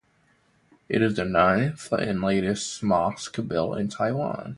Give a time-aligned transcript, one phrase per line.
[0.89, 4.49] It is the ninth and latest mosque built in Taiwan.